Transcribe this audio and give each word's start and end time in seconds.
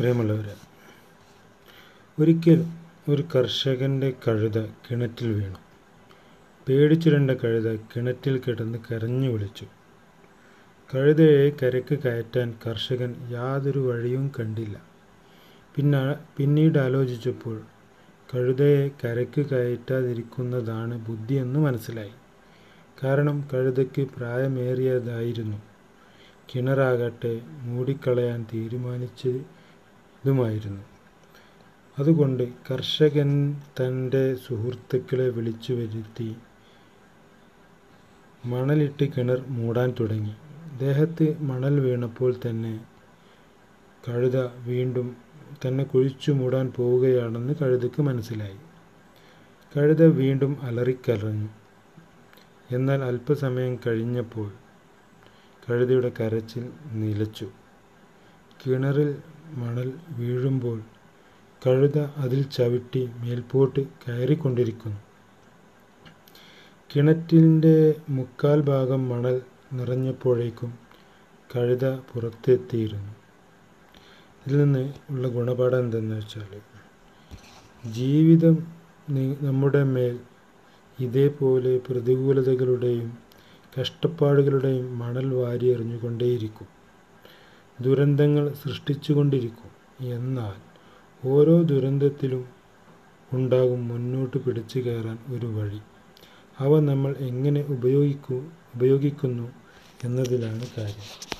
പ്രിയമുള്ളവരെ 0.00 0.54
ഒരിക്കൽ 2.22 2.64
ഒരു 3.08 3.24
കർഷകന്റെ 3.34 4.14
കഴുത 4.28 4.66
കിണറ്റിൽ 4.66 5.32
വീണു. 5.32 5.56
പേടിച്ചുരണ്ട 6.68 7.30
കഴുത 7.30 7.76
കിണറ്റിൽ 7.76 8.38
കിടന്ന് 8.38 8.78
കരഞ്ഞു 8.90 9.28
വിളിച്ചു. 9.28 9.66
കഴുതയെ 10.94 11.50
കരക്ക് 11.50 11.98
കയറ്റാൻ 11.98 12.54
കർഷകൻ 12.66 13.14
യാതൊരു 13.30 13.78
വഴിയും 13.78 14.32
കണ്ടില്ല. 14.38 14.82
പിന്ന 15.76 16.16
പിന്നീട് 16.36 16.78
ആലോചിച്ചപ്പോൾ 16.78 17.62
കഴുതയെ 18.34 18.88
കരക്ക് 18.88 19.46
കയറ്റാതിരിക്കുന്നതാണ് 19.46 21.06
ബുദ്ധിയെന്ന് 21.06 21.60
മനസ്സിലായി. 21.60 22.12
കാരണം 23.02 23.48
കഴുതയ്ക്ക് 23.54 24.02
പ്രായമേറിയതായിരുന്നു. 24.02 25.56
കിണറാകട്ടെ 26.54 27.40
മൂടിക്കളയാൻ 27.62 28.46
തീരുമാനിച്ചതുമായിരുന്നു 30.26 30.84
അതുകൊണ്ട് 31.98 32.42
കർഷകൻ 32.70 33.30
തന്റെ 33.78 34.34
സുഹൃത്തുക്കളെ 34.34 35.28
വിളിച്ചു 35.28 35.72
വരുത്തി 35.72 36.36
മണലിട്ട് 38.46 39.04
കിണർ 39.16 39.44
മൂടാൻ 39.48 39.94
തുടങ്ങി. 40.00 40.34
ദേഹത്ത് 40.78 41.26
മണൽ 41.40 41.80
വീണപ്പോൾ 41.80 42.34
തന്നെ 42.46 42.74
കഴുത 44.08 44.36
വീണ്ടും 44.66 45.16
തന്നെ 45.64 45.84
കുഴിച്ചു 45.84 46.30
മൂടാൻ 46.32 46.72
പോവുകയാണെന്ന് 46.76 47.54
കഴുതയ്ക്ക് 47.62 48.02
മനസ്സിലായി. 48.02 48.58
കഴുത 49.74 50.02
വീണ്ടും 50.02 50.52
അലറിക്കലഞ്ഞു 50.62 51.48
എന്നാൽ 52.70 53.02
അല്പസമയം 53.02 53.78
കഴിഞ്ഞപ്പോൾ 53.86 54.48
കഴുതയുടെ 55.66 56.12
കരച്ചിൽ 56.20 56.64
നിലച്ചു. 56.92 57.48
കിണറിൽ 58.60 59.10
മണൽ 59.58 59.92
വീഴുമ്പോൾ 60.18 60.78
കഴുത 61.66 61.98
അതിൽ 61.98 62.42
ചവിട്ടി 62.42 63.08
മേൽപോട്ട് 63.20 63.80
കയറിക്കൊണ്ടിരിക്കുന്നു. 64.02 65.00
കിണറ്റിന്റെ 66.90 67.94
മുക്കാൽ 68.08 68.60
ഭാഗം 68.60 69.08
മണൽ 69.08 69.40
നിറഞ്ഞപ്പോഴേക്കും 69.72 70.70
കഴുത 71.56 71.86
പുറത്തെത്തിയിരുന്നു. 71.90 73.12
ഇതിൽ 74.46 74.58
നിന്ന് 74.58 74.92
ഉള്ള 75.10 75.28
ഗുണപാഠം 75.28 75.78
എന്തെന്ന് 75.78 76.14
വെച്ചാൽ 76.14 76.52
ജീവിതം 77.84 78.56
നമ്മുടെ 79.40 79.82
മേൽ 79.84 80.18
ഇതേപോലെ 80.98 81.78
പ്രതികൂലതകളുടെയും 81.78 83.18
കഷ്ടപ്പാടുകളുടെയും 83.80 84.98
മണൽ 84.98 85.34
വാരി 85.34 85.66
എറിഞ്ഞുകൊണ്ടേയിരിക്കും. 85.66 86.79
ദുരന്തങ്ങൾ 87.80 88.52
സൃഷ്ടിച്ചുകൊണ്ടിരിക്കും. 88.52 89.70
എന്നാൽ 90.12 90.70
ഓരോ 91.28 91.62
ദുരന്തത്തിലും 91.62 92.48
ഉണ്ടാകും 93.32 93.88
മുന്നോട്ട് 93.88 94.36
പിടിച്ചു 94.36 94.78
കയറാൻ 94.78 95.18
ഒരു 95.28 95.46
വഴി. 95.46 95.80
അവ 96.58 96.80
നമ്മൾ 96.80 97.16
എങ്ങനെ 97.18 97.60
ഉപയോഗിക്കൂ 97.60 98.36
ഉപയോഗിക്കുന്നു 98.74 99.52
എന്നതിലാണ് 100.04 100.66
കാര്യം. 100.78 101.30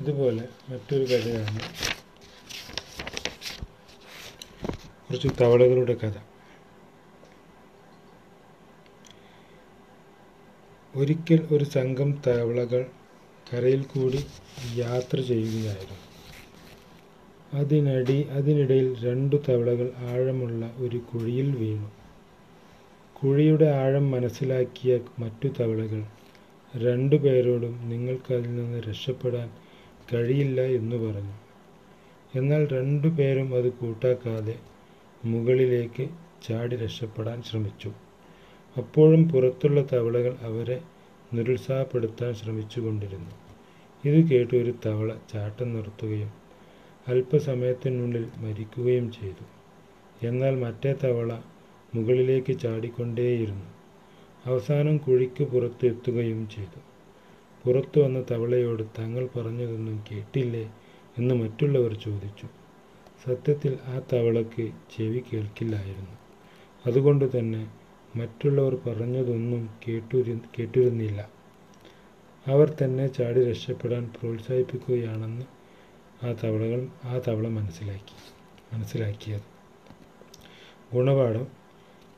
ഇതുപോലെ 0.00 0.48
മറ്റൊരു 0.68 1.04
കഥയാണ് 1.04 1.60
കുറച്ച് 5.08 5.28
തവളകളുടെ 5.40 5.94
കഥ. 5.94 6.12
ഒരിക്കൽ 10.96 11.48
ഒരു 11.52 11.64
സംഘം 11.64 12.22
തവളകൾ 12.26 12.86
കരയിൽ 13.54 13.82
കൂടി 13.82 14.26
യാത്ര 14.74 15.20
ചെയ്യുകയായിരുന്നു. 15.20 16.06
അതിനടി 17.56 18.22
അതിനിടയിൽ 18.22 19.04
രണ്ടു 19.04 19.36
തവളകൾ 19.48 19.90
ആഴമുള്ള 19.98 20.74
ഒരു 20.76 20.96
കുഴിയിൽ 20.96 21.56
വീണു. 21.56 21.90
കുഴിയുടെ 23.18 23.64
ആഴം 23.64 24.10
മനസ്സിലാക്കിയ 24.10 24.98
മറ്റു 25.18 25.48
തവളകൾ 25.60 26.04
രണ്ടു 26.76 27.16
പേരോടും 27.16 27.88
നിങ്ങൾക്ക് 27.88 28.34
അതിൽ 28.34 28.56
നിന്ന് 28.56 28.78
രക്ഷപ്പെടാൻ 28.78 29.50
കഴിയില്ല 30.14 30.60
എന്ന് 30.60 30.96
പറഞ്ഞു. 30.96 31.36
എന്നാൽ 32.38 32.66
രണ്ടു 32.66 33.08
പേരും 33.08 33.54
അത് 33.54 33.72
കൂട്ടാക്കാതെ 33.72 34.54
മുകളിലേക്ക് 35.24 36.08
ചാടി 36.48 36.76
രക്ഷപ്പെടാൻ 36.76 37.42
ശ്രമിച്ചു. 37.42 37.88
അപ്പോഴും 38.76 39.28
പുറത്തുള്ള 39.28 39.84
തവളകൾ 39.92 40.36
അവരെ 40.42 40.80
നിരുത്സാഹപ്പെടുത്താൻ 41.36 42.34
ശ്രമിച്ചുകൊണ്ടിരുന്നു. 42.34 43.32
ഇത് 44.04 44.28
കേട്ട് 44.28 44.56
ഒരു 44.56 44.74
തവള 44.86 45.12
ചാട്ടം 45.32 45.68
നിർത്തുകയും 45.76 46.32
അല്പസമയത്തിനുള്ളിൽ 47.08 48.26
മരിക്കുകയും 48.38 49.12
ചെയ്തു. 49.12 49.44
എന്നാൽ 50.26 50.54
മറ്റേ 50.60 50.94
തവള 51.04 51.38
മുകളിലേക്ക് 51.94 52.58
ചാടിക്കൊണ്ടേയിരുന്നു. 52.60 53.68
അവസാനം 54.46 54.96
കുഴിക്ക് 54.96 55.44
പുറത്ത് 55.44 55.86
എത്തുകയും 55.86 56.48
ചെയ്തു. 56.48 56.80
പുറത്തു 57.64 58.00
വന്ന 58.00 58.24
തവളയോട് 58.30 58.82
തങ്ങൾ 58.98 59.28
പറഞ്ഞതൊന്നും 59.36 60.04
കേട്ടില്ലേ 60.12 60.72
എന്ന് 61.18 61.34
മറ്റുള്ളവർ 61.34 61.94
ചോദിച്ചു. 61.94 62.46
സത്യത്തിൽ 63.24 63.78
ആ 63.86 64.00
തവളക്ക് 64.12 64.64
ചെവി 64.96 65.22
കേൾക്കില്ലായിരുന്നു. 65.32 66.14
അതുകൊണ്ട് 66.86 67.38
തന്നെ 67.38 67.62
മറ്റുള്ളവർ 68.16 68.74
പറഞ്ഞതൊന്നും 68.86 69.70
കേട്ടുരി 69.88 70.38
കേട്ടിരുന്നില്ല. 70.58 71.20
അവർ 72.46 72.76
തന്നെ 72.82 73.06
ചാടി 73.06 73.40
രക്ഷപ്പെടാൻ 73.50 74.10
പ്രോത്സാഹിപ്പിക്കുകയാണെന്ന് 74.20 75.46
ആ 76.26 76.32
തവളകൾ 76.44 76.88
ആ 77.04 77.18
തവള 77.28 77.48
മനസ്സിലാക്കി 77.48 78.16
മനസ്സിലാക്കിയത്. 78.74 79.46
ഗുണപാഠം 80.94 81.46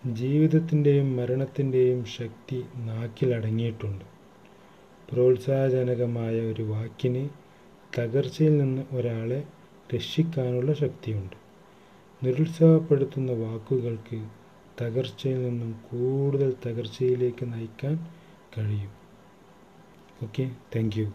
ജീവിതത്തിന്റെയും 0.07 1.17
മരണത്തിന്റെയും 1.17 2.05
ശക്തി 2.05 2.65
നാക്കിലടങ്ങിയിട്ടുണ്ട് 2.77 4.05
പ്രോത്സാഹജനകമായ 5.13 6.41
ഒരു 6.41 6.63
വാക്കിന് 6.63 7.29
തകർച്ചയിൽ 7.99 8.59
നിന്ന് 8.59 8.83
ഒരാളെ 8.93 9.41
രക്ഷിക്കാനുള്ള 9.95 10.73
ശക്തിയുണ്ട്. 10.73 11.37
നിരുത്സാഹപ്പെടുത്തുന്ന 12.23 13.33
വാക്കുകൾക്ക് 13.33 14.19
തകർച്ചയിൽ 14.81 15.41
നിന്നും 15.43 15.71
കൂടുതൽ 15.91 16.57
തകർച്ചയിലേക്ക് 16.67 17.53
നയിക്കാൻ 17.53 17.97
കഴിയും. 18.59 18.93
Okay 20.23 20.45
thank 20.77 20.97
you 20.99 21.07